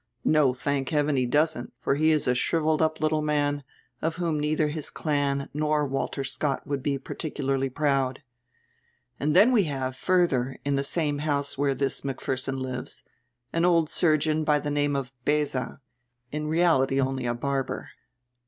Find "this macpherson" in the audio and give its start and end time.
11.75-12.57